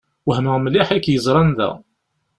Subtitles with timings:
[0.25, 1.69] Wehmeɣ mliḥ i k-yeẓran da.